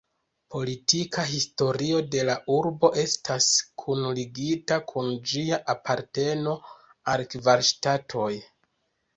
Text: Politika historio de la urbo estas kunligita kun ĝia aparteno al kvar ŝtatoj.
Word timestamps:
Politika 0.53 1.25
historio 1.31 1.99
de 2.15 2.23
la 2.29 2.37
urbo 2.53 2.89
estas 3.03 3.49
kunligita 3.83 4.79
kun 4.93 5.13
ĝia 5.33 5.61
aparteno 5.75 6.57
al 7.15 7.29
kvar 7.37 7.67
ŝtatoj. 7.73 8.33